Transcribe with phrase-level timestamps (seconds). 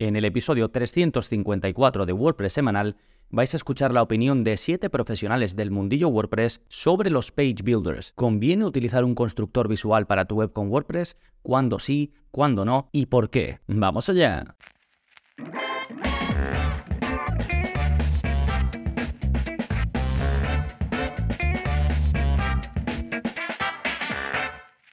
[0.00, 2.96] En el episodio 354 de WordPress semanal
[3.28, 8.14] vais a escuchar la opinión de 7 profesionales del mundillo WordPress sobre los page builders.
[8.14, 11.16] ¿Conviene utilizar un constructor visual para tu web con WordPress?
[11.42, 12.14] ¿Cuándo sí?
[12.30, 12.88] ¿Cuándo no?
[12.92, 13.60] ¿Y por qué?
[13.66, 14.56] ¡Vamos allá!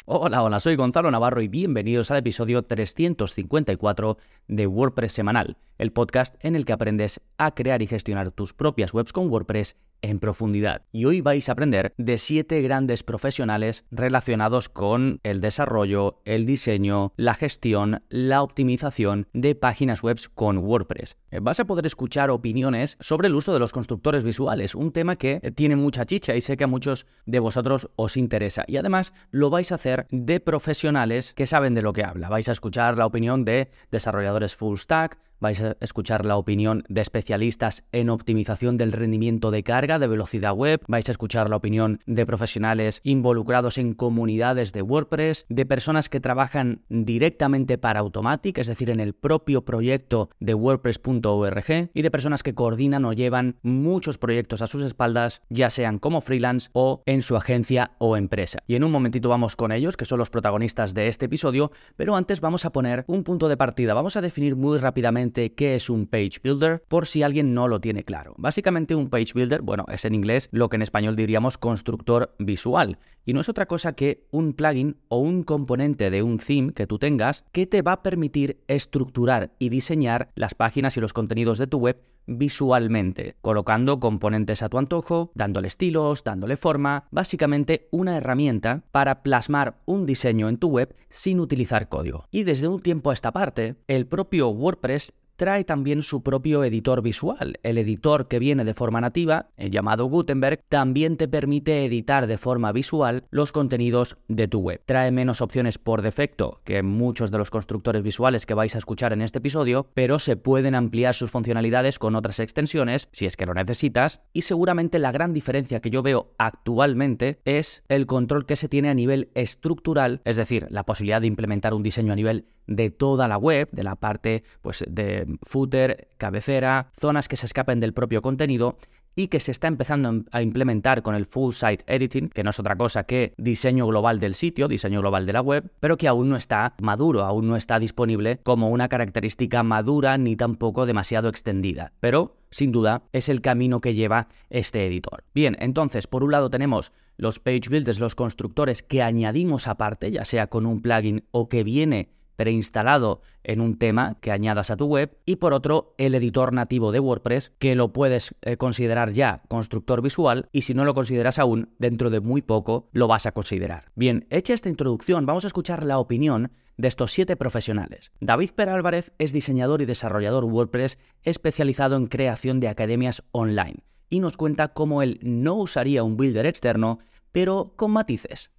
[0.10, 4.18] Hola, hola, soy Gonzalo Navarro y bienvenidos al episodio 354
[4.48, 8.94] de WordPress Semanal, el podcast en el que aprendes a crear y gestionar tus propias
[8.94, 10.84] webs con WordPress en profundidad.
[10.92, 17.14] Y hoy vais a aprender de siete grandes profesionales relacionados con el desarrollo, el diseño,
[17.18, 21.18] la gestión, la optimización de páginas web con WordPress.
[21.32, 25.16] Eh, vas a poder escuchar opiniones sobre el uso de los constructores visuales, un tema
[25.16, 28.64] que tiene mucha chicha y sé que a muchos de vosotros os interesa.
[28.68, 32.30] Y además lo vais a hacer de profesionales que saben de lo que habla.
[32.30, 37.02] Vais a escuchar la opinión de desarrolladores full stack, vais a escuchar la opinión de
[37.02, 42.00] especialistas en optimización del rendimiento de carga de velocidad web, vais a escuchar la opinión
[42.06, 48.68] de profesionales involucrados en comunidades de WordPress, de personas que trabajan directamente para Automatic, es
[48.68, 54.18] decir, en el propio proyecto de WordPress.org, y de personas que coordinan o llevan muchos
[54.18, 58.60] proyectos a sus espaldas, ya sean como freelance o en su agencia o empresa.
[58.68, 62.16] Y en un momentito vamos con ellos, que son los protagonistas de este episodio, pero
[62.16, 65.90] antes vamos a poner un punto de partida, vamos a definir muy rápidamente qué es
[65.90, 68.34] un page builder por si alguien no lo tiene claro.
[68.38, 73.00] Básicamente un page builder, bueno, es en inglés lo que en español diríamos constructor visual
[73.26, 76.88] y no es otra cosa que un plugin o un componente de un theme que
[76.88, 81.58] tú tengas que te va a permitir estructurar y diseñar las páginas y los contenidos
[81.58, 88.18] de tu web visualmente, colocando componentes a tu antojo, dándole estilos, dándole forma, básicamente una
[88.18, 92.26] herramienta para plasmar un diseño en tu web sin utilizar código.
[92.30, 97.02] Y desde un tiempo a esta parte, el propio WordPress trae también su propio editor
[97.02, 97.60] visual.
[97.64, 102.38] El editor que viene de forma nativa, el llamado Gutenberg, también te permite editar de
[102.38, 104.82] forma visual los contenidos de tu web.
[104.86, 109.14] Trae menos opciones por defecto que muchos de los constructores visuales que vais a escuchar
[109.14, 113.46] en este episodio, pero se pueden ampliar sus funcionalidades con otras extensiones si es que
[113.46, 114.22] lo necesitas.
[114.34, 118.90] Y seguramente la gran diferencia que yo veo actualmente es el control que se tiene
[118.90, 123.28] a nivel estructural, es decir, la posibilidad de implementar un diseño a nivel de toda
[123.28, 128.22] la web, de la parte pues, de footer, cabecera, zonas que se escapen del propio
[128.22, 128.78] contenido
[129.18, 132.60] y que se está empezando a implementar con el Full Site Editing, que no es
[132.60, 136.30] otra cosa que diseño global del sitio, diseño global de la web, pero que aún
[136.30, 141.94] no está maduro, aún no está disponible como una característica madura ni tampoco demasiado extendida.
[142.00, 145.24] Pero, sin duda, es el camino que lleva este editor.
[145.34, 150.26] Bien, entonces, por un lado tenemos los page builders, los constructores que añadimos aparte, ya
[150.26, 154.86] sea con un plugin o que viene preinstalado en un tema que añadas a tu
[154.86, 159.42] web y por otro el editor nativo de WordPress que lo puedes eh, considerar ya
[159.50, 163.34] constructor visual y si no lo consideras aún dentro de muy poco lo vas a
[163.34, 163.92] considerar.
[163.96, 168.12] Bien, hecha esta introducción vamos a escuchar la opinión de estos siete profesionales.
[168.22, 174.38] David Perálvarez es diseñador y desarrollador WordPress especializado en creación de academias online y nos
[174.38, 177.00] cuenta cómo él no usaría un builder externo
[177.32, 178.52] pero con matices.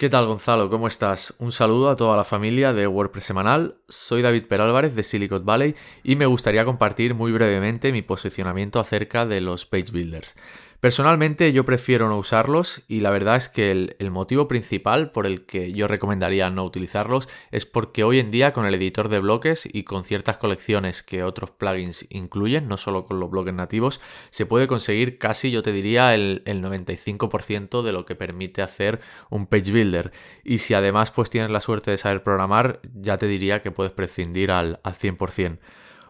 [0.00, 0.70] ¿Qué tal Gonzalo?
[0.70, 1.34] ¿Cómo estás?
[1.38, 3.74] Un saludo a toda la familia de WordPress Semanal.
[3.86, 9.26] Soy David Perálvarez de Silicon Valley y me gustaría compartir muy brevemente mi posicionamiento acerca
[9.26, 10.36] de los page builders.
[10.80, 15.44] Personalmente yo prefiero no usarlos y la verdad es que el, motivo principal por el
[15.44, 19.68] que yo recomendaría no utilizarlos es porque hoy en día con el editor de bloques
[19.70, 24.46] y con ciertas colecciones que otros plugins incluyen, no solo con los bloques nativos, se
[24.46, 29.72] puede conseguir casi yo te diría el, 95% de lo que permite hacer un page
[29.72, 30.12] builder.
[30.44, 33.92] Y si además pues tienes la suerte de saber programar, ya te diría que puedes
[33.92, 35.58] prescindir al, al 100%.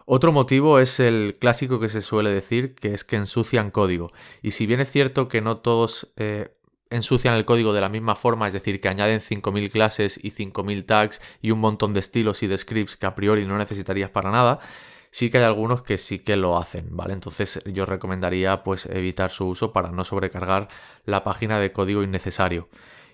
[0.05, 4.11] Otro motivo es el clásico que se suele decir, que es que ensucian código.
[4.41, 6.55] Y si bien es cierto que no todos eh,
[6.89, 10.85] ensucian el código de la misma forma, es decir, que añaden 5.000 clases y 5.000
[10.85, 14.31] tags y un montón de estilos y de scripts que a priori no necesitarías para
[14.31, 14.59] nada,
[15.11, 17.13] sí que hay algunos que sí que lo hacen, ¿vale?
[17.13, 20.67] Entonces yo recomendaría pues evitar su uso para no sobrecargar
[21.05, 22.69] la página de código innecesario.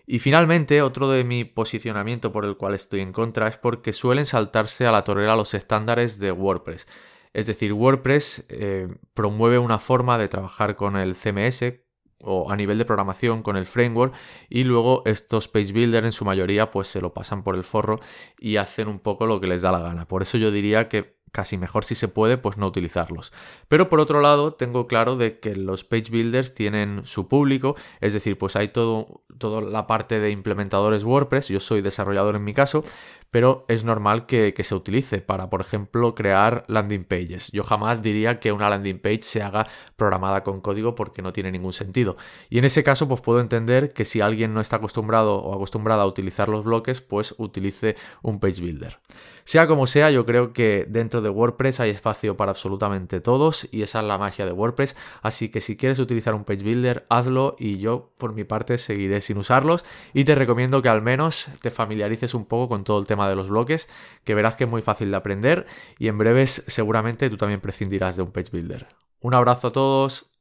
[0.09, 4.25] Y finalmente, otro de mi posicionamiento por el cual estoy en contra es porque suelen
[4.25, 6.87] saltarse a la torera los estándares de WordPress.
[7.33, 11.81] Es decir, WordPress eh, promueve una forma de trabajar con el CMS
[12.19, 14.13] o a nivel de programación con el framework
[14.49, 17.99] y luego estos page builder en su mayoría pues se lo pasan por el forro
[18.39, 20.07] y hacen un poco lo que les da la gana.
[20.07, 23.31] Por eso yo diría que casi mejor si se puede, pues no utilizarlos.
[23.67, 28.13] Pero por otro lado, tengo claro de que los page builders tienen su público, es
[28.13, 32.53] decir, pues hay todo, toda la parte de implementadores WordPress, yo soy desarrollador en mi
[32.53, 32.83] caso,
[33.31, 37.51] pero es normal que, se utilice para, por ejemplo, crear landing pages.
[37.51, 41.51] Yo jamás diría que una landing page se haga programada con código porque no tiene
[41.51, 42.17] ningún sentido.
[42.49, 46.03] Y en ese caso, pues puedo entender que si alguien no está acostumbrado o acostumbrada
[46.03, 48.99] a utilizar los bloques, pues utilice un page builder.
[49.43, 53.81] Sea como sea, yo creo que dentro de WordPress hay espacio para absolutamente todos y
[53.81, 54.95] esa es la magia de WordPress.
[55.21, 59.21] Así que si quieres utilizar un page builder, hazlo y yo por mi parte seguiré
[59.21, 63.05] sin usarlos y te recomiendo que al menos te familiarices un poco con todo el
[63.05, 63.89] tema de los bloques,
[64.23, 65.65] que verás que es muy fácil de aprender
[65.99, 68.87] y en breves seguramente tú también prescindirás de un page builder.
[69.19, 70.31] Un abrazo a todos.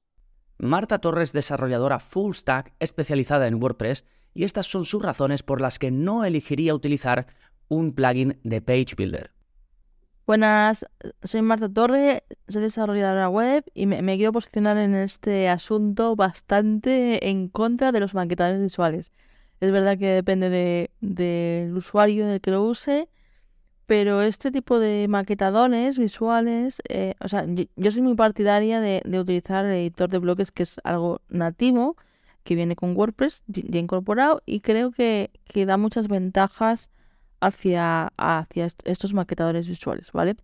[0.59, 5.79] Marta Torres, desarrolladora full stack especializada en WordPress, y estas son sus razones por las
[5.79, 7.27] que no elegiría utilizar
[7.69, 9.36] un plugin de Page Builder.
[10.27, 10.85] Buenas,
[11.23, 17.47] soy Marta Torre, soy desarrolladora web y me, quiero posicionar en este asunto bastante en
[17.49, 19.13] contra de los maquetadores visuales.
[19.61, 23.09] Es verdad que depende del usuario del que lo use,
[23.87, 27.47] pero este tipo de maquetadores visuales, eh, o sea,
[27.77, 31.97] yo, soy muy partidaria de, utilizar el editor de bloques que es algo nativo,
[32.43, 36.91] que viene con WordPress ya incorporado y creo que, que da muchas ventajas
[37.47, 40.37] hacia, hacia estos maquetadores visuales, ¿vale?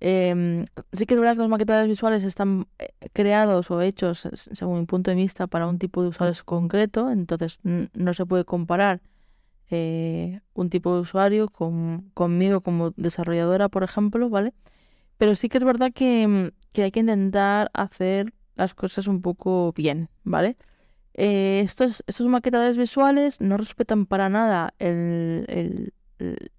[0.00, 4.80] Em, sí que es verdad que los maquetadores visuales están eh, creados o hechos, según
[4.80, 9.00] mi punto de vista, para un tipo de usuarios concreto, entonces no se puede comparar
[9.70, 14.52] eh, un tipo de usuario con, conmigo como desarrolladora, por ejemplo, ¿vale?
[15.18, 20.08] Pero sí que es verdad que, hay que intentar hacer las cosas un poco bien,
[20.24, 20.56] ¿vale?
[21.14, 25.94] Eh, estos, estos maquetadores visuales no respetan para nada el,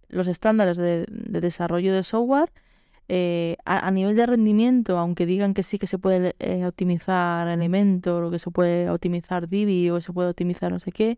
[0.09, 2.51] los estándares de, desarrollo de software.
[3.09, 8.25] Eh, a, nivel de rendimiento, aunque digan que sí que se puede eh, optimizar Elementor
[8.25, 11.17] o que se puede optimizar Divi o se puede optimizar no sé qué,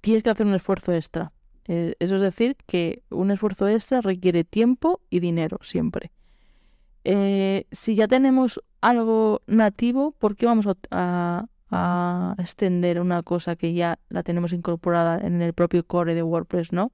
[0.00, 1.32] tienes que hacer un esfuerzo extra.
[1.68, 6.10] Eh, eso es decir, que un esfuerzo extra requiere tiempo y dinero siempre.
[7.70, 13.98] si ya tenemos algo nativo, ¿por qué vamos a, a, extender una cosa que ya
[14.08, 16.92] la tenemos incorporada en el propio core de WordPress, no?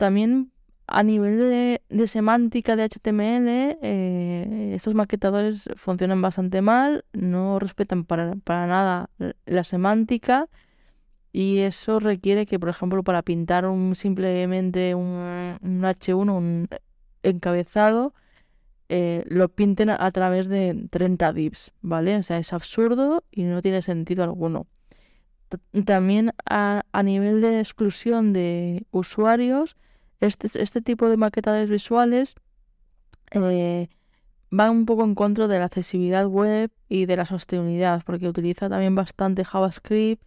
[0.00, 0.50] También
[0.86, 8.34] a nivel de, semántica de HTML, eh, estos maquetadores funcionan bastante mal, no respetan para,
[8.46, 9.10] nada
[9.44, 10.48] la semántica
[11.32, 16.66] y eso requiere que, por ejemplo, para pintar un simplemente un, H1, un
[17.22, 18.14] encabezado,
[18.88, 22.16] eh, lo pinten a, través de 30 divs, ¿vale?
[22.16, 24.66] O sea, es absurdo y no tiene sentido alguno.
[25.84, 29.76] también a, a nivel de exclusión de usuarios,
[30.20, 32.34] este, este tipo de maquetadores visuales
[33.32, 33.88] eh,
[34.58, 38.68] va un poco en contra de la accesibilidad web y de la sostenibilidad, porque utiliza
[38.68, 40.22] también bastante JavaScript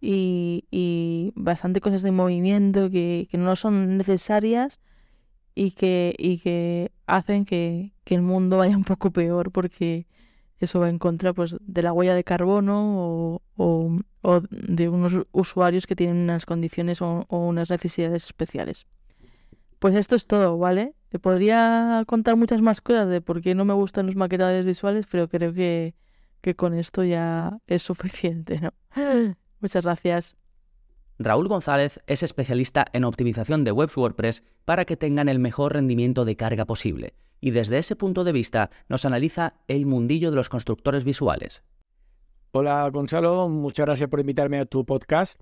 [0.00, 4.80] y, bastante cosas de movimiento que, no son necesarias
[5.54, 10.06] y que, y hacen que, el mundo vaya un poco peor porque
[10.58, 14.02] eso va en contra pues, de la huella de carbono o,
[14.50, 18.86] de unos usuarios que tienen unas condiciones o unas necesidades especiales.
[19.82, 20.94] Pues esto es todo, ¿vale?
[21.20, 25.28] Podría contar muchas más cosas de por qué no me gustan los maquetadores visuales, pero
[25.28, 25.96] creo que,
[26.40, 28.70] que con esto ya es suficiente, ¿no?
[29.58, 30.36] Muchas gracias.
[31.18, 36.24] Raúl González es especialista en optimización de webs WordPress para que tengan el mejor rendimiento
[36.24, 40.48] de carga posible, y desde ese punto de vista nos analiza el mundillo de los
[40.48, 41.64] constructores visuales.
[42.52, 45.40] Hola Gonzalo, muchas gracias por invitarme a tu podcast.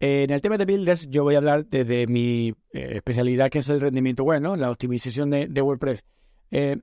[0.00, 3.68] En el tema de builders, yo voy a hablar desde mi eh, especialidad, que es
[3.68, 6.04] el rendimiento bueno, la optimización de, WordPress.
[6.52, 6.76] Eh,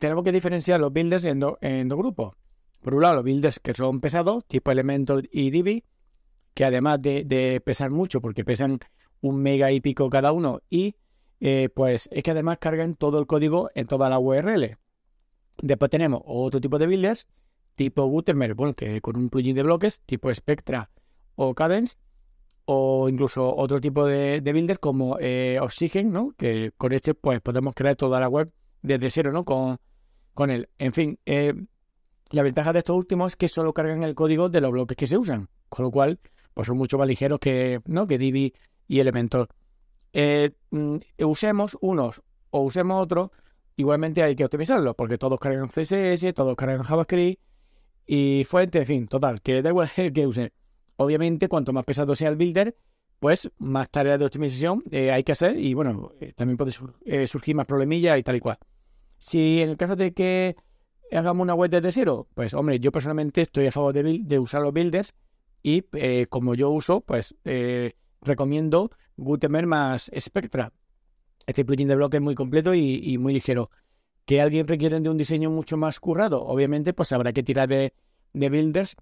[0.00, 1.58] tenemos que diferenciar los builders en, dos
[1.98, 2.34] grupos.
[2.80, 5.84] Por un lado, los builders que son pesados, tipo Elementor y Divi,
[6.54, 8.78] que además de, pesar mucho, porque pesan
[9.20, 10.96] un mega y pico cada uno, y
[11.40, 14.78] eh, pues es que además cargan todo el código en toda la URL.
[15.60, 17.26] Después tenemos otro tipo de builders,
[17.74, 20.90] tipo Gutenberg, bueno, que con un plugin de bloques, tipo Spectra
[21.36, 21.96] o Cadence,
[22.64, 26.32] o incluso otro tipo de, de builder como eh, Oxygen, ¿no?
[26.36, 28.52] Que con este pues podemos crear toda la web
[28.82, 29.44] desde cero, ¿no?
[29.44, 29.78] Con,
[30.34, 30.68] con él.
[30.78, 31.54] En fin, eh,
[32.30, 35.06] la ventaja de estos últimos es que solo cargan el código de los bloques que
[35.06, 36.18] se usan, con lo cual
[36.54, 38.06] pues son mucho más ligeros que, ¿no?
[38.06, 38.54] que Divi
[38.88, 39.48] y Elementor.
[40.12, 43.30] Eh, mm, usemos unos o usemos otros,
[43.76, 47.40] igualmente hay que optimizarlos, porque todos cargan CSS, todos cargan JavaScript
[48.06, 50.52] y fuente, en fin, total, que da igual que use.
[51.02, 52.76] Obviamente, cuanto más pesado sea el builder,
[53.18, 56.72] pues más tareas de optimización eh, hay que hacer y bueno, eh, también puede
[57.04, 58.58] eh, surgir más problemillas y tal y cual.
[59.16, 60.56] Si en el caso de que
[61.12, 64.72] hagamos una web desde cero, pues hombre, yo personalmente estoy a favor de, usar los
[64.72, 65.14] builders
[65.62, 65.84] y
[66.28, 67.36] como yo uso, pues
[68.22, 70.72] recomiendo Gutenberg más Spectra.
[71.46, 73.70] Este plugin de bloque es muy completo y, muy ligero.
[74.24, 76.42] ¿Que alguien requiere de un diseño mucho más currado?
[76.44, 77.92] Obviamente, pues habrá que tirar de,
[78.32, 78.96] builders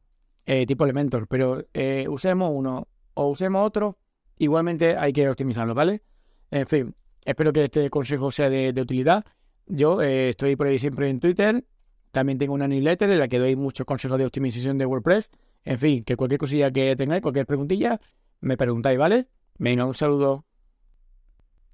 [0.47, 1.65] eh, tipo Elementor, pero
[2.09, 3.99] usemos uno o usemos otro,
[4.39, 6.03] igualmente hay que optimizarlo, ¿vale?
[6.51, 6.95] En fin,
[7.25, 9.25] espero que este consejo sea de, utilidad.
[9.67, 11.65] Yo estoy por ahí siempre en Twitter,
[12.11, 15.31] también tengo una newsletter en la que doy muchos consejos de optimización de WordPress.
[15.65, 18.01] En fin, que cualquier cosilla que tengáis, cualquier preguntilla,
[18.41, 19.29] me preguntáis, ¿vale?
[19.59, 20.47] Venga, un saludo.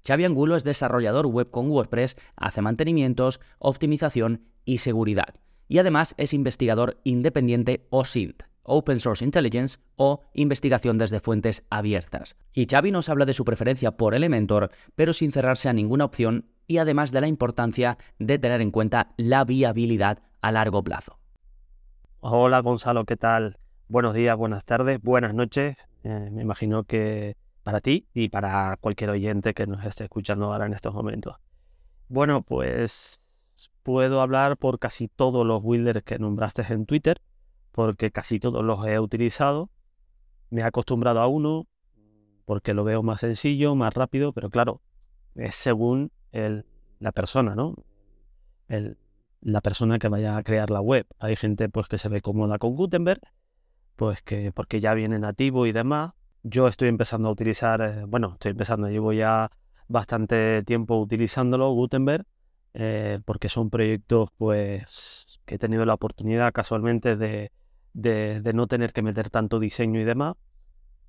[0.05, 5.35] Xavi Angulo es desarrollador web con WordPress, hace mantenimientos, optimización y seguridad.
[5.67, 12.35] Y además es investigador independiente o SINT, Open Source Intelligence o investigación desde fuentes abiertas.
[12.53, 16.45] Y Xavi nos habla de su preferencia por Elementor, pero sin cerrarse a ninguna opción
[16.67, 21.17] y además de la importancia de tener en cuenta la viabilidad a largo plazo.
[22.19, 23.57] Hola Gonzalo, ¿qué tal?
[23.87, 25.77] Buenos días, buenas tardes, buenas noches.
[26.03, 30.65] Eh, me imagino que para ti y para cualquier oyente que nos esté escuchando ahora
[30.65, 31.37] en estos momentos.
[32.09, 33.21] Bueno, pues
[33.83, 37.21] puedo hablar por casi todos los builders que nombraste en Twitter,
[37.77, 39.69] porque casi todos los he utilizado.
[40.49, 41.67] Me he acostumbrado a uno
[42.45, 44.81] porque lo veo más sencillo, más rápido, pero claro,
[45.35, 47.75] es según la persona, ¿no?
[49.41, 51.05] la persona que vaya a crear la web.
[51.19, 53.21] Hay gente pues que se ve cómoda con Gutenberg,
[53.95, 56.13] pues que porque ya viene nativo y demás.
[56.41, 59.51] Yo estoy empezando a utilizar, eh, bueno, estoy empezando, llevo ya
[59.87, 62.25] bastante tiempo utilizándolo, Gutenberg,
[62.73, 67.51] eh, porque son proyectos pues que he tenido la oportunidad casualmente de,
[67.97, 70.35] de, no tener que meter tanto diseño y demás.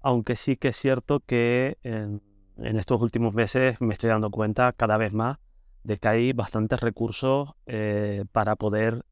[0.00, 2.22] Aunque sí que es cierto que en,
[2.56, 5.38] estos últimos meses me estoy dando cuenta cada vez más
[5.84, 9.04] de que hay bastantes recursos eh, para poder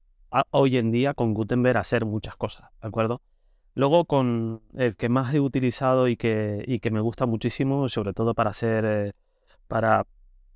[0.50, 3.22] hoy en día con Gutenberg hacer muchas cosas, ¿de acuerdo?
[3.74, 8.12] Luego con el que más he utilizado y que, y que me gusta muchísimo, sobre
[8.12, 9.12] todo para hacer, eh,
[9.68, 10.06] para,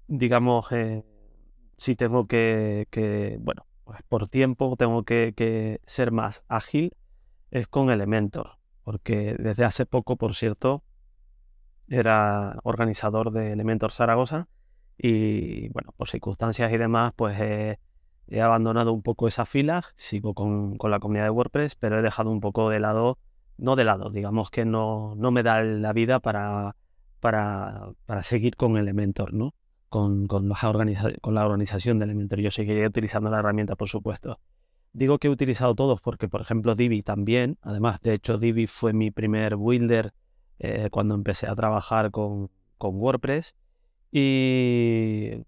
[0.08, 1.04] digamos, eh,
[1.76, 6.92] si tengo que, bueno, pues por tiempo tengo que ser más ágil,
[7.50, 10.82] es con Elementor, porque desde hace poco, por cierto,
[11.88, 14.48] era organizador de Elementor Zaragoza
[14.96, 20.76] y bueno, por circunstancias y demás, pues he abandonado un poco esa fila, sigo con,
[20.82, 23.18] la comunidad de WordPress, pero he dejado un poco de lado,
[23.58, 26.76] no de lado, digamos que no, no me da la vida para,
[27.18, 29.54] para, para seguir con Elementor, ¿no?
[29.88, 30.56] Con, con, la
[31.20, 32.38] con la organización de Elementor.
[32.38, 34.38] Yo seguiré utilizando la herramienta, por supuesto.
[34.92, 37.58] Digo que he utilizado todos porque, por ejemplo, Divi también.
[37.62, 40.12] Además, de hecho, Divi fue mi primer builder
[40.58, 43.54] eh, cuando empecé a trabajar con, WordPress.
[44.10, 45.44] Y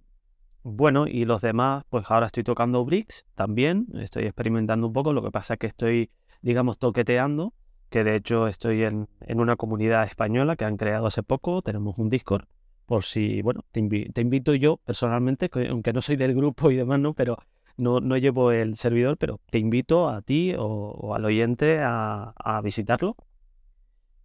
[0.62, 5.22] bueno, y los demás, pues ahora estoy tocando Bricks también, estoy experimentando un poco, lo
[5.22, 7.52] que pasa es que estoy, digamos, toqueteando,
[7.90, 12.08] que de hecho estoy en, una comunidad española que han creado hace poco, tenemos un
[12.08, 12.46] Discord,
[12.87, 17.12] por si, bueno, te, invito yo personalmente, aunque no soy del grupo y demás, ¿no?
[17.14, 17.38] Pero
[17.76, 22.61] no, no llevo el servidor, pero te invito a ti o, al oyente a, a
[22.61, 23.17] visitarlo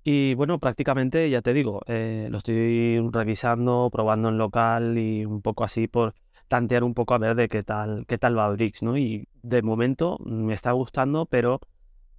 [0.10, 5.42] y bueno, prácticamente ya te digo, eh, lo estoy revisando, probando en local y un
[5.42, 6.14] poco así por
[6.48, 8.98] tantear un poco a ver de qué tal, qué tal va Brix, ¿no?
[8.98, 11.60] Y de momento me está gustando, pero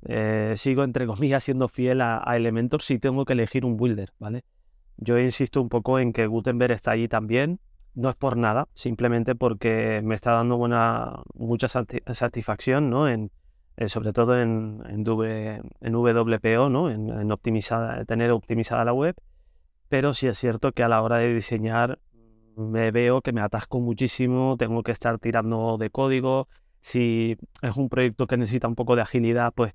[0.03, 4.45] eh, sigo entre comillas siendo fiel a, Elementor si tengo que elegir un builder, ¿vale?
[4.99, 7.59] Yo insisto un poco en que Gutenberg está allí también,
[7.99, 13.09] no es por nada, simplemente porque me está dando buena, mucha satisfacción, ¿no?
[13.09, 13.33] En,
[13.77, 15.05] eh, sobre todo en, en,
[15.81, 16.91] en WPO, ¿no?
[16.91, 19.17] en, optimizada, tener optimizada la web,
[19.89, 21.99] pero sí es cierto que a la hora de diseñar
[22.57, 26.49] me veo que me atasco muchísimo, tengo que estar tirando de código,
[26.81, 29.75] si es un proyecto que necesita un poco de agilidad, pues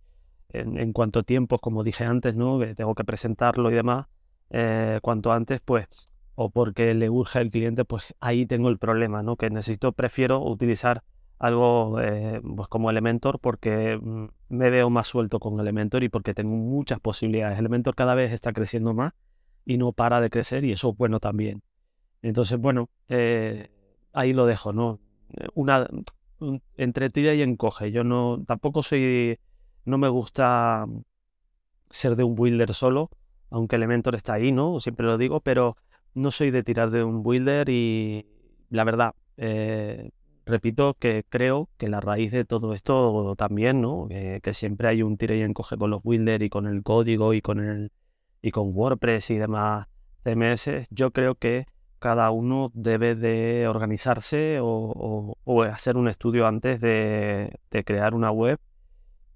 [0.50, 2.60] en, cuanto a tiempos, como dije antes, ¿no?
[2.76, 4.08] tengo que presentarlo y demás,
[4.50, 9.24] eh, cuanto antes, pues, o porque le urge al cliente, pues ahí tengo el problema,
[9.24, 9.36] ¿no?
[9.36, 11.04] que necesito, prefiero utilizar
[11.40, 16.34] algo eh, pues como Elementor porque mm, me veo más suelto con Elementor y porque
[16.34, 17.60] tengo muchas posibilidades.
[17.60, 19.14] Elementor cada vez está creciendo más
[19.66, 21.62] y no para de crecer y eso es bueno también.
[22.22, 23.70] Entonces, bueno, eh,
[24.14, 25.00] ahí lo dejo, ¿no?
[25.36, 25.88] Eh, una
[26.78, 27.92] entre tira y encoge.
[27.92, 29.38] Yo no tampoco soy
[29.86, 30.86] no me gusta
[31.90, 33.10] ser de un builder solo,
[33.50, 34.80] aunque Elementor está ahí, ¿no?
[34.80, 35.76] Siempre lo digo, pero
[36.14, 38.26] no soy de tirar de un builder y
[38.70, 39.16] la verdad,
[40.46, 44.08] repito que creo que la raíz de todo esto también, ¿no?
[44.10, 47.42] que siempre hay un tire y encoge con los builders y con el código y
[47.42, 47.92] con el
[48.42, 49.88] y con WordPress y demás
[50.24, 51.66] CMS, yo creo que
[52.00, 55.38] cada uno debe de organizarse o,
[55.72, 58.60] hacer un estudio antes de, crear una web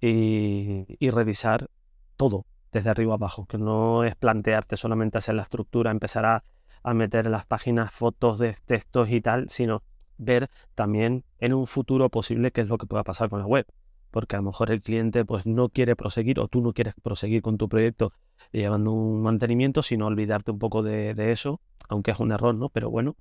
[0.00, 1.70] y, revisar
[2.16, 6.44] todo desde arriba abajo, que no es plantearte solamente hacer la estructura, empezar a,
[6.82, 9.82] a meter en las páginas fotos de textos y tal, sino
[10.18, 13.66] ver también en un futuro posible qué es lo que pueda pasar con la web.
[14.10, 17.42] Porque a lo mejor el cliente pues no quiere proseguir o tú no quieres proseguir
[17.42, 18.12] con tu proyecto
[18.52, 22.68] llevando un mantenimiento, sino olvidarte un poco de, eso, aunque es un error, ¿no?
[22.70, 23.16] Pero bueno,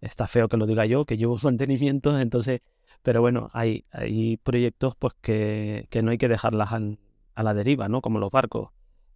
[0.00, 2.62] está feo que lo diga yo, que llevo mantenimiento, entonces,
[3.02, 8.00] pero bueno, hay, hay proyectos pues que, no hay que dejarlas a la deriva, ¿no?
[8.00, 8.70] Como los barcos.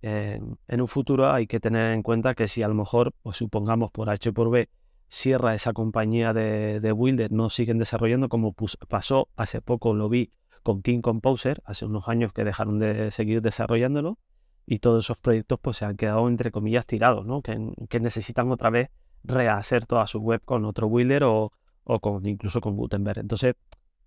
[0.06, 3.90] En un futuro hay que tener en cuenta que si a lo mejor, pues supongamos
[3.90, 4.68] por H por B,
[5.08, 8.54] cierra esa compañía de, de Wilder, no siguen desarrollando como
[8.88, 10.32] pasó hace poco, lo vi
[10.62, 14.18] con King Composer, hace unos años que dejaron de seguir desarrollándolo
[14.66, 17.42] y todos esos proyectos pues se han quedado entre comillas tirados, ¿no?
[17.42, 18.90] que, necesitan otra vez
[19.23, 21.52] rehacer toda su web con otro Wilder o,
[21.84, 23.20] o incluso con Gutenberg.
[23.20, 23.54] Entonces,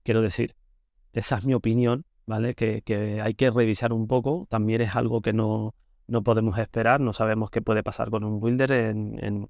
[0.03, 0.55] quiero decir,
[1.13, 2.53] esa es mi opinión, ¿vale?
[2.55, 5.75] Que, hay que revisar un poco, también es algo que no,
[6.07, 9.49] no podemos esperar, no sabemos qué puede pasar con un Wilder en,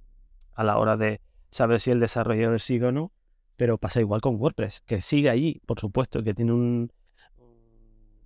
[0.53, 3.11] a la hora de, saber si el desarrollador sigue o no,
[3.55, 6.91] pero pasa igual con WordPress, que sigue ahí, por supuesto, que tiene un,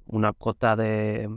[0.08, 1.30] una cota de,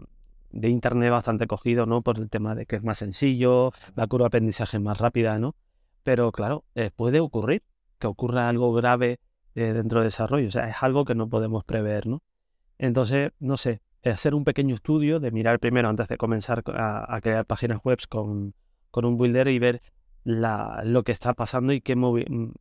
[0.51, 2.03] de internet bastante cogido, ¿no?
[2.03, 5.39] Por el tema de que es más sencillo, la curva de aprendizaje es más rápida,
[5.39, 5.55] ¿no?
[6.03, 7.63] Pero claro, eh, puede ocurrir
[7.99, 9.19] que ocurra algo grave
[9.55, 12.23] eh, dentro del desarrollo, o sea, es algo que no podemos prever, ¿no?
[12.79, 13.81] Entonces, no sé,
[14.11, 18.55] hacer un pequeño estudio de mirar primero antes de comenzar a, crear páginas web con,
[18.91, 19.83] con un builder y ver
[20.25, 22.53] lo que está pasando y qué, mm,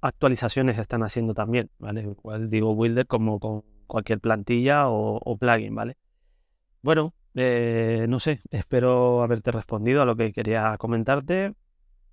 [0.00, 2.02] actualizaciones están haciendo también, ¿vale?
[2.02, 5.96] Igual digo Builder como con cualquier plantilla o, plugin, ¿vale?
[6.82, 11.54] Bueno, eh, no sé, espero haberte respondido a lo que quería comentarte.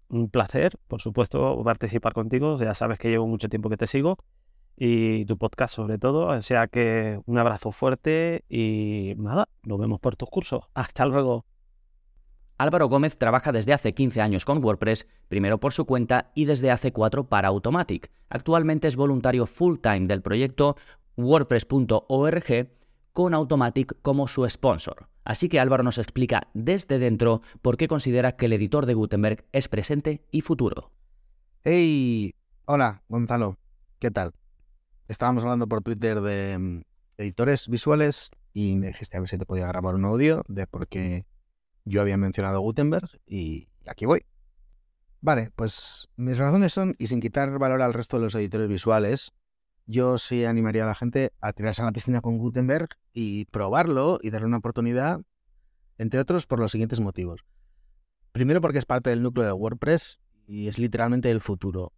[0.08, 2.58] Un placer, por supuesto, participar contigo.
[2.60, 4.18] Ya sabes que llevo mucho tiempo que te sigo
[4.78, 6.28] y tu podcast sobre todo.
[6.28, 10.64] O sea que un abrazo fuerte y nada, nos vemos por tus cursos.
[10.74, 11.46] Hasta luego.
[12.58, 16.72] Álvaro Gómez trabaja desde hace 15 años con WordPress, primero por su cuenta y desde
[16.72, 18.10] hace 4 para Automatic.
[18.30, 20.78] Actualmente es voluntario full-time del proyecto
[21.18, 22.70] WordPress.org
[23.12, 25.10] con Automatic como su sponsor.
[25.26, 29.46] Así que Álvaro nos explica desde dentro por qué considera que el editor de Gutenberg
[29.52, 30.92] es presente y futuro.
[31.64, 32.32] Hey,
[32.66, 33.58] hola Gonzalo,
[34.00, 34.34] ¿qué tal?
[35.08, 36.82] Estábamos hablando por Twitter de mm,
[37.18, 40.88] editores visuales y me dijiste a ver si te podía grabar un audio de por
[40.88, 41.26] qué
[41.84, 44.26] yo había mencionado Gutenberg y aquí voy.
[45.22, 49.32] Vale, pues mis razones son, y sin quitar valor al resto de los editores visuales,
[49.86, 54.20] yo sí animaría a la gente a tirarse a la piscina con Gutenberg y probarlo
[54.22, 55.22] y darle una oportunidad,
[55.98, 57.46] entre otros por los siguientes motivos.
[58.32, 61.94] Primero porque es parte del núcleo de WordPress y es literalmente el futuro.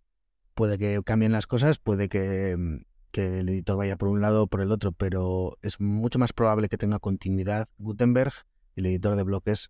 [0.54, 4.48] Puede que cambien las cosas, puede que, que el editor vaya por un lado o
[4.48, 8.34] por el otro, pero es mucho más probable que tenga continuidad Gutenberg,
[8.76, 9.70] el editor de bloques,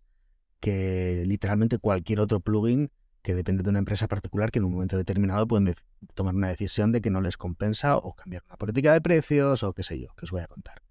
[0.60, 2.90] que literalmente cualquier otro plugin
[3.22, 5.74] que depende de una empresa particular que en un momento determinado pueden
[6.14, 9.72] tomar una decisión de que no les compensa o cambiar una política de precios o
[9.72, 10.82] qué sé yo, que os voy a contar.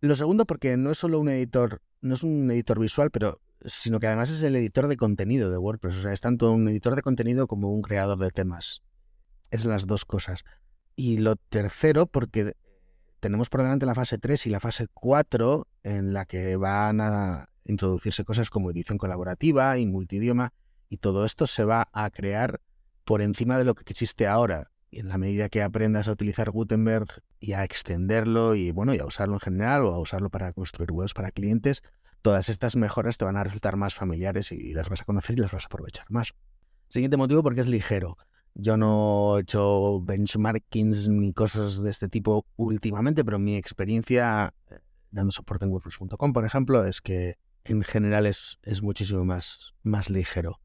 [0.00, 3.98] Lo segundo porque no es solo un editor, no es un editor visual, pero sino
[3.98, 6.94] que además es el editor de contenido de WordPress, o sea, es tanto un editor
[6.94, 8.82] de contenido como un creador de temas.
[9.50, 10.44] Es las dos cosas.
[10.98, 12.56] Y lo tercero porque
[13.20, 17.50] tenemos por delante la fase 3 y la fase 4 en la que van a
[17.66, 20.54] introducirse cosas como edición colaborativa y multidioma,
[20.88, 22.60] y todo esto se va a crear
[23.04, 24.72] por encima de lo que existe ahora.
[24.90, 28.98] Y en la medida que aprendas a utilizar Gutenberg y a extenderlo y bueno, y
[28.98, 31.84] a usarlo en general o a usarlo para construir webs para clientes,
[32.22, 35.42] todas estas mejoras te van a resultar más familiares y las vas a conocer y
[35.42, 36.34] las vas a aprovechar más.
[36.88, 38.16] Siguiente motivo porque es ligero.
[38.60, 44.80] Yo no he hecho benchmarkings ni cosas de este tipo últimamente, pero mi experiencia eh,
[45.12, 50.10] dando soporte en WordPress.com, por ejemplo, es que en general es, es muchísimo más, más
[50.10, 50.58] ligero.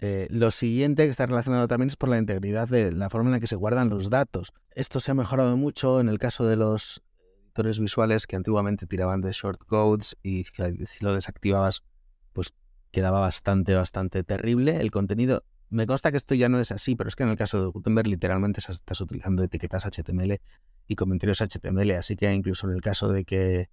[0.00, 3.32] Eh, lo siguiente que está relacionado también es por la integridad de la forma en
[3.32, 4.54] la que se guardan los datos.
[4.70, 7.02] Esto se ha mejorado mucho en el caso de los
[7.42, 11.84] editores visuales que antiguamente tiraban de shortcodes y si lo desactivabas,
[12.32, 12.54] pues
[12.90, 15.44] quedaba bastante, bastante terrible el contenido.
[15.74, 17.66] Me consta que esto ya no es así, pero es que en el caso de
[17.66, 20.40] Gutenberg literalmente estás utilizando etiquetas HTML
[20.86, 23.68] y comentarios HTML, así que incluso en el caso de que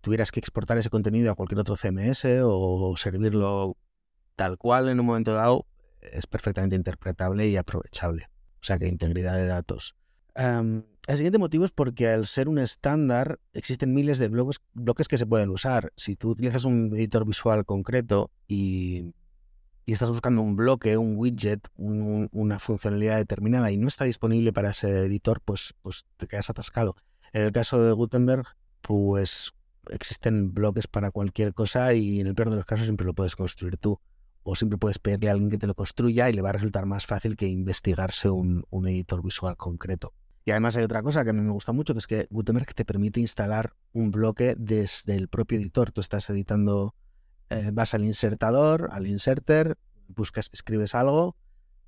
[0.00, 3.76] tuvieras que exportar ese contenido a cualquier otro CMS o servirlo
[4.36, 5.66] tal cual en un momento dado,
[6.02, 8.28] es perfectamente interpretable y aprovechable.
[8.60, 9.96] O sea que integridad de datos.
[10.36, 15.18] el siguiente motivo es porque al ser un estándar existen miles de bloques, bloques que
[15.18, 15.92] se pueden usar.
[15.96, 19.12] Si tú utilizas un editor visual concreto y
[19.86, 24.70] y estás buscando un bloque, un widget, una funcionalidad determinada y no está disponible para
[24.70, 26.96] ese editor, pues, pues te quedas atascado.
[27.32, 28.46] En el caso de Gutenberg,
[28.80, 29.52] pues
[29.90, 33.36] existen bloques para cualquier cosa y en el peor de los casos siempre lo puedes
[33.36, 34.00] construir tú.
[34.42, 36.84] O siempre puedes pedirle a alguien que te lo construya y le va a resultar
[36.84, 40.12] más fácil que investigarse un, editor visual concreto.
[40.44, 42.74] Y además hay otra cosa que a mí me gusta mucho, que es que Gutenberg
[42.74, 45.92] te permite instalar un bloque desde el propio editor.
[45.92, 46.94] Tú estás editando
[47.54, 51.36] eh, vas al insertador, al inserter, buscas, escribes algo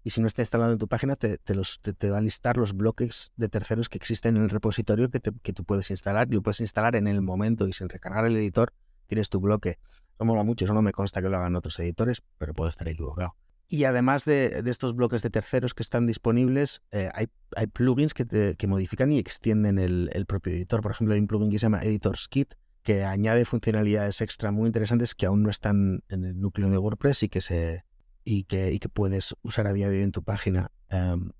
[0.05, 3.33] y si no está instalado en tu página te, te, va a listar los bloques
[3.37, 6.61] de terceros que existen en el repositorio que, que tú puedes instalar y lo puedes
[6.61, 8.72] instalar en el momento y sin recargar el editor
[9.07, 9.79] tienes tu bloque.
[10.14, 12.88] Eso mola mucho, eso no me consta que lo hagan otros editores, pero puedo estar
[12.88, 13.35] equivocado.
[13.68, 17.26] Y además de, estos bloques de terceros que están disponibles, eh, hay,
[17.57, 20.83] hay, plugins que, que, modifican y extienden el, el, propio editor.
[20.83, 22.55] Por ejemplo, hay un plugin que se llama Editor's Kit,
[22.87, 27.25] que añade funcionalidades extra muy interesantes que aún no están en el núcleo de WordPress
[27.25, 27.85] y que se
[28.22, 30.70] y que, y que puedes usar a día de hoy en tu página.
[30.88, 31.33] Em,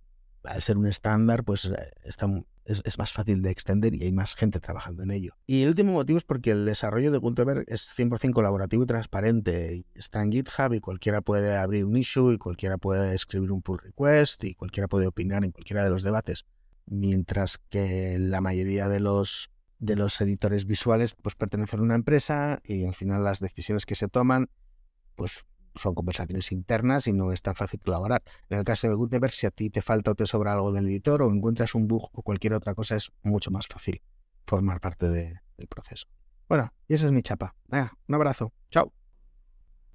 [0.43, 2.29] al ser un estándar, pues eh, está,
[2.65, 5.35] es, es, más fácil de extender y hay más gente trabajando en ello.
[5.47, 9.85] Y el último motivo es porque el desarrollo de Gutenberg es 100% colaborativo y transparente.
[9.95, 13.79] Está en GitHub y cualquiera puede abrir un issue y cualquiera puede escribir un pull
[13.79, 16.45] request y cualquiera puede opinar en cualquiera de los debates.
[16.87, 22.61] Mientras que la mayoría de los de los editores visuales pues pertenecen a una empresa
[22.65, 24.49] y al final las decisiones que se toman
[25.15, 28.23] pues son conversaciones internas y no es tan fácil colaborar.
[28.49, 30.87] En el caso de Gutenberg, si a ti te falta o te sobra algo del
[30.87, 34.01] editor o encuentras un bug o cualquier otra cosa, es mucho más fácil
[34.47, 36.07] formar parte del proceso.
[36.49, 37.55] Bueno, y esa es mi chapa.
[37.71, 38.53] un abrazo.
[38.71, 38.93] Chao.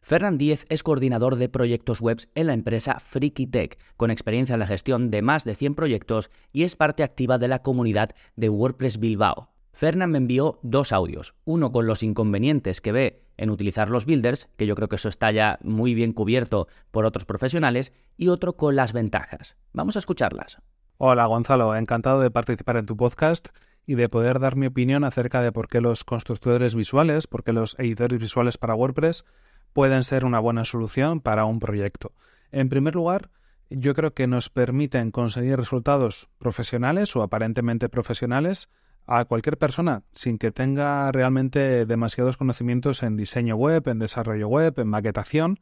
[0.01, 4.67] Fernand Díez es coordinador de proyectos web en la empresa FreakyTech, con experiencia en la
[4.67, 8.99] gestión de más de 100 proyectos y es parte activa de la comunidad de WordPress
[8.99, 9.51] Bilbao.
[9.73, 14.49] Fernand me envió dos audios, uno con los inconvenientes que ve en utilizar los builders,
[14.57, 18.55] que yo creo que eso está ya muy bien cubierto por otros profesionales, y otro
[18.55, 19.57] con las ventajas.
[19.73, 20.61] Vamos a escucharlas.
[20.97, 23.47] Hola Gonzalo, encantado de participar en tu podcast
[23.87, 27.53] y de poder dar mi opinión acerca de por qué los constructores visuales, por qué
[27.53, 29.25] los editores visuales para WordPress
[29.73, 32.13] pueden ser una buena solución para un proyecto.
[32.51, 33.31] En primer lugar,
[33.69, 38.69] yo creo que nos permiten conseguir resultados profesionales o aparentemente profesionales
[39.07, 44.73] a cualquier persona sin que tenga realmente demasiados conocimientos en diseño web, en desarrollo web,
[44.77, 45.59] en maquetación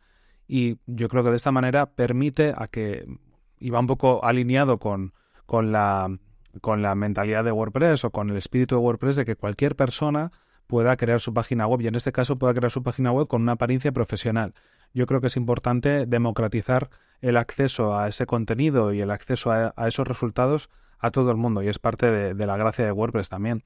[0.49, 3.05] y yo creo que de esta manera permite a que,
[3.59, 5.13] y va un poco alineado con,
[5.45, 6.09] con, la,
[6.59, 10.31] con la mentalidad de WordPress o con el espíritu de WordPress de que cualquier persona
[10.65, 13.43] pueda crear su página web y en este caso pueda crear su página web con
[13.43, 14.55] una apariencia profesional.
[14.91, 16.89] Yo creo que es importante democratizar
[17.21, 21.37] el acceso a ese contenido y el acceso a, a esos resultados a todo el
[21.37, 23.63] mundo y es parte de, la gracia de WordPress también.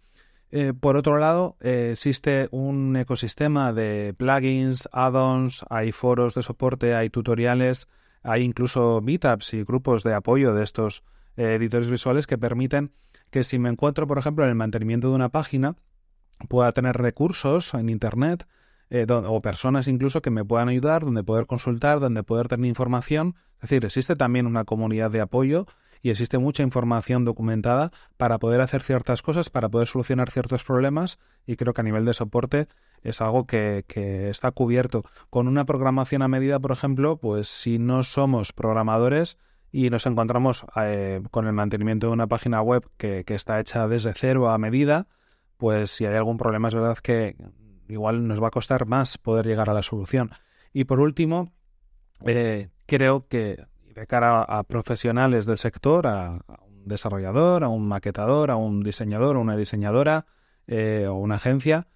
[0.51, 6.93] Eh, por otro lado, eh, existe un ecosistema de plugins, add-ons, hay foros de soporte,
[6.93, 7.87] hay tutoriales,
[8.21, 11.03] hay incluso meetups y grupos de apoyo de estos
[11.37, 12.91] eh, editores visuales que permiten
[13.31, 15.75] que si me encuentro, por ejemplo, en el mantenimiento de una página,
[16.49, 18.47] pueda tener recursos en Internet
[19.09, 23.33] o personas incluso que me puedan ayudar, donde poder consultar, donde poder tener información.
[23.55, 25.65] Es decir, existe también una comunidad de apoyo
[26.03, 31.17] y existe mucha información documentada para poder hacer ciertas cosas, para poder solucionar ciertos problemas
[31.47, 32.67] y creo que a nivel de soporte
[33.03, 33.85] es algo que,
[34.29, 35.03] está cubierto.
[35.29, 39.37] Con una programación a medida, por ejemplo, pues si no somos programadores
[39.71, 44.13] y nos encontramos eh, con el mantenimiento de una página web que, está hecha desde
[44.13, 45.07] cero a medida,
[45.55, 47.37] pues si hay algún problema es verdad que
[47.87, 50.31] igual nos va a costar más poder llegar a la solución.
[50.73, 51.53] Y por último,
[52.25, 53.63] eh, creo que
[53.93, 59.35] de cara a, profesionales del sector, a, un desarrollador, a un maquetador, a un diseñador,
[59.35, 60.25] a una diseñadora
[60.67, 61.87] eh, o una agencia,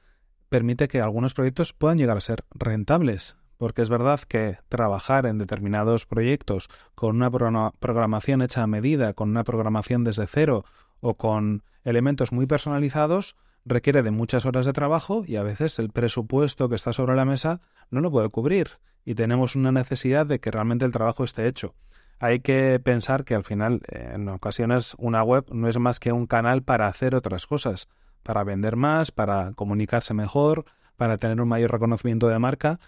[0.50, 3.38] permite que algunos proyectos puedan llegar a ser rentables.
[3.58, 7.32] Porque es verdad que trabajar en determinados proyectos con una
[7.72, 10.64] programación hecha a medida, con una programación desde cero
[11.00, 15.90] o con elementos muy personalizados, requiere de muchas horas de trabajo y a veces el
[15.90, 18.70] presupuesto que está sobre la mesa no lo puede cubrir
[19.08, 21.76] y tenemos una necesidad de que realmente el trabajo esté hecho.
[22.20, 26.28] Hay que pensar que al final, en ocasiones, una web no es más que un
[26.28, 27.88] canal para hacer otras cosas,
[28.22, 30.65] para vender más, para comunicarse mejor,
[30.98, 32.82] para tener un mayor reconocimiento de marca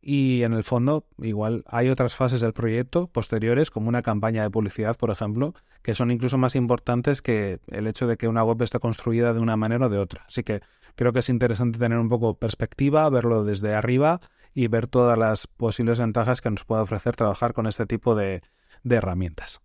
[0.00, 4.50] y en el fondo igual hay otras fases del proyecto posteriores como una campaña de
[4.50, 8.62] publicidad por ejemplo que son incluso más importantes que el hecho de que una web
[8.62, 10.60] esté construida de una manera o de otra así que
[10.94, 14.20] creo que es interesante tener un poco perspectiva verlo desde arriba
[14.56, 18.42] y ver todas las posibles ventajas que nos puede ofrecer trabajar con este tipo de,
[18.88, 19.60] herramientas.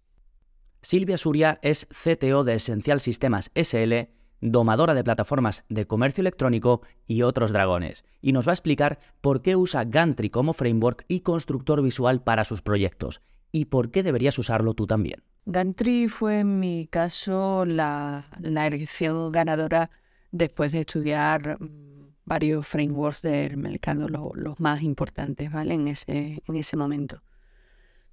[0.81, 4.09] Silvia Suria es CTO de Esencial Sistemas SL,
[4.41, 9.41] domadora de plataformas de comercio electrónico y otros dragones, y nos va a explicar por
[9.41, 13.21] qué usa Gantry como framework y constructor visual para sus proyectos,
[13.53, 15.23] y por qué deberías usarlo tú también.
[15.45, 19.89] Gantry fue en mi caso la, elección ganadora
[20.31, 21.90] después de estudiar mm,
[22.31, 25.73] varios frameworks del mercado, los más importantes, ¿vale?
[25.73, 27.21] En ese, en ese momento.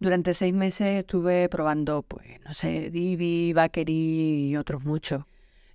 [0.01, 5.23] Durante seis meses estuve probando, pues, no sé, Divi, Bakery y otros muchos,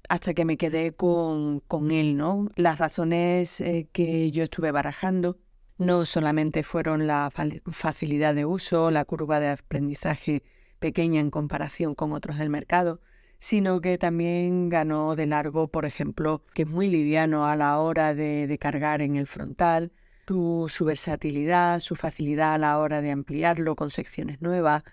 [0.10, 2.50] hasta que me quedé con, con él, ¿no?
[2.58, 5.38] Las razones eh, que yo estuve barajando
[5.78, 7.32] no solamente fueron la
[7.72, 10.44] facilidad de uso, la curva de aprendizaje
[10.80, 13.00] pequeña en comparación con otros del mercado,
[13.44, 18.16] sino que también ganó de largo, por ejemplo, que es muy liviano a la hora
[18.16, 19.92] de cargar en el frontal,
[20.28, 24.84] su, versatilidad, su facilidad a la hora de ampliarlo con secciones nuevas,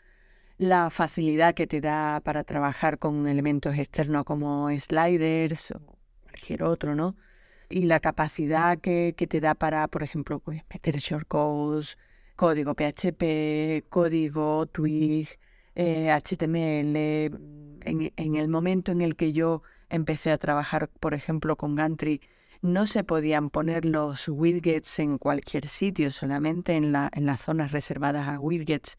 [0.58, 5.80] la facilidad que te da para trabajar con elementos externos como sliders o
[6.24, 7.14] cualquier otro, ¿no?
[7.68, 11.98] Y la capacidad que, te da para, por ejemplo, pues meter shortcodes,
[12.34, 15.38] código PHP, código Twig,
[15.74, 16.96] HTML.
[16.96, 17.30] Eh,
[17.85, 22.20] en, el momento en el que yo empecé a trabajar, por ejemplo, con Gantry,
[22.62, 27.72] no se podían poner los widgets en cualquier sitio, solamente en, la, en las zonas
[27.72, 28.98] reservadas a widgets.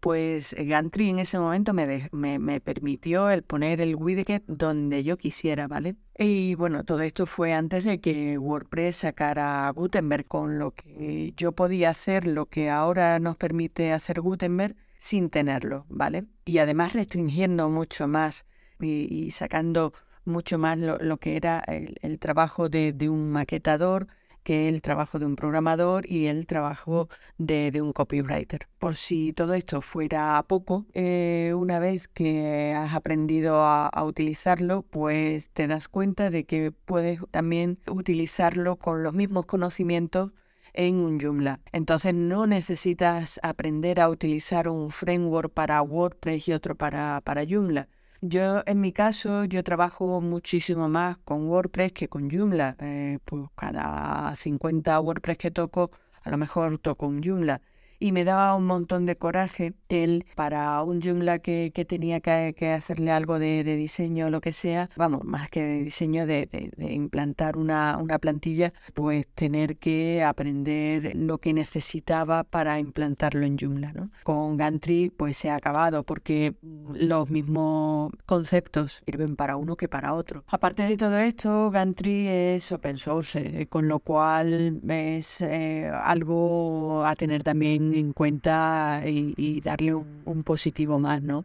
[0.00, 5.66] Pues Gantry en ese momento me, me, permitió el poner el widget donde yo quisiera,
[5.66, 5.96] ¿vale?
[6.16, 11.50] Y bueno, todo esto fue antes de que WordPress sacara Gutenberg, con lo que yo
[11.50, 16.26] podía hacer lo que ahora nos permite hacer Gutenberg sin tenerlo, ¿vale?
[16.44, 18.46] Y además restringiendo mucho más
[18.80, 19.92] y sacando
[20.28, 24.06] mucho más lo, que era el, trabajo de, un maquetador
[24.44, 27.08] que el trabajo de un programador y el trabajo
[27.38, 28.68] de, un copywriter.
[28.78, 35.50] Por si todo esto fuera poco, eh, una vez que has aprendido a, utilizarlo, pues
[35.50, 40.32] te das cuenta de que puedes también utilizarlo con los mismos conocimientos
[40.72, 41.60] en un Joomla.
[41.72, 47.88] Entonces no necesitas aprender a utilizar un framework para WordPress y otro para, para Joomla
[48.20, 52.76] yo, en mi caso, yo trabajo muchísimo más con WordPress que con Joomla.
[52.80, 57.62] Eh, pues cada 50 WordPress que toco, a lo mejor toco un Joomla
[57.98, 62.54] y me daba un montón de coraje él para un Joomla que, que tenía que,
[62.56, 66.26] que, hacerle algo de, de, diseño o lo que sea, vamos, más que de diseño
[66.26, 73.46] de, de, implantar una, una, plantilla, pues tener que aprender lo que necesitaba para implantarlo
[73.46, 73.92] en Joomla.
[73.92, 74.10] ¿no?
[74.24, 76.54] Con Gantry pues se ha acabado porque
[76.92, 80.44] los mismos conceptos sirven para uno que para otro.
[80.48, 87.14] Aparte de todo esto, Gantry es open source, con lo cual es eh, algo a
[87.14, 91.44] tener también en cuenta y, darle un, positivo más, ¿no?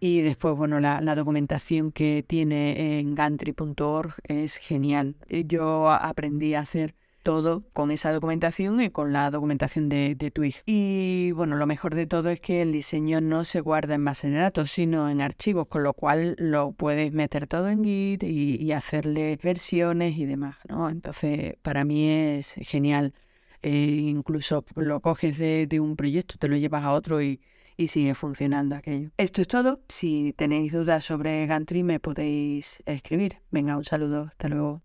[0.00, 5.16] Y después, bueno, la, documentación que tiene en gantry.org es genial.
[5.28, 10.56] Yo aprendí a hacer todo con esa documentación y con la documentación de, Twig.
[10.66, 14.30] Y bueno, lo mejor de todo es que el diseño no se guarda en base
[14.30, 18.56] de datos, sino en archivos, con lo cual lo puedes meter todo en Git y,
[18.56, 20.88] y hacerle versiones y demás, ¿no?
[20.88, 23.12] Entonces, para mí es genial.
[23.62, 27.40] Eh, incluso lo coges de, un proyecto, te lo llevas a otro y,
[27.86, 29.08] sigue funcionando aquello.
[29.16, 29.80] Esto es todo.
[29.88, 33.38] Si tenéis dudas sobre Gantry me podéis escribir.
[33.50, 34.24] Venga, un saludo.
[34.24, 34.82] Hasta luego.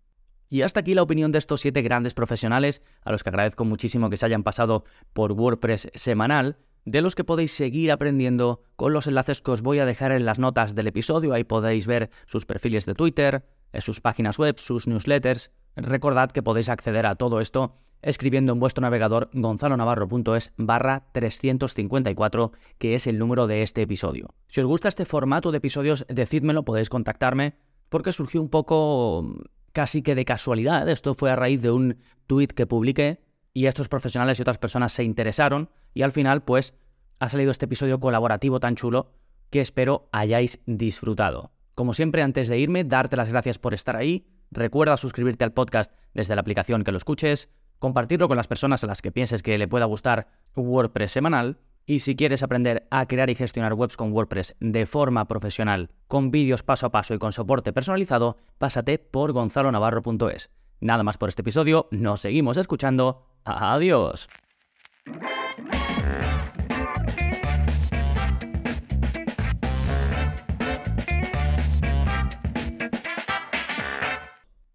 [0.48, 4.08] Y hasta aquí la opinión de estos siete grandes profesionales, a los que agradezco muchísimo
[4.08, 9.06] que se hayan pasado por WordPress semanal, de los que podéis seguir aprendiendo con los
[9.06, 11.34] enlaces que os voy a dejar en las notas del episodio.
[11.34, 15.50] Ahí podéis ver sus perfiles de Twitter, eh, sus páginas web, sus newsletters.
[15.74, 22.94] Recordad que podéis acceder a todo esto escribiendo en vuestro navegador gonzalonavarro.es barra 354, que
[22.94, 24.34] es el número de este episodio.
[24.48, 27.56] Si os gusta este formato de episodios, decídmelo, podéis contactarme,
[27.88, 29.34] porque surgió un poco
[29.72, 30.88] casi que de casualidad.
[30.88, 33.20] Esto fue a raíz de un tweet que publiqué
[33.52, 36.74] y estos profesionales y otras personas se interesaron y al final pues
[37.18, 39.12] ha salido este episodio colaborativo tan chulo
[39.50, 41.52] que espero hayáis disfrutado.
[41.74, 44.26] Como siempre, antes de irme, darte las gracias por estar ahí.
[44.50, 48.86] Recuerda suscribirte al podcast desde la aplicación que lo escuches compartirlo con las personas a
[48.86, 51.58] las que pienses que le pueda gustar WordPress semanal.
[51.88, 56.32] Y si quieres aprender a crear y gestionar webs con WordPress de forma profesional, con
[56.32, 60.50] vídeos paso a paso y con soporte personalizado, pásate por gonzalonavarro.es.
[60.80, 63.24] Nada más por este episodio, nos seguimos escuchando.
[63.44, 64.28] Adiós.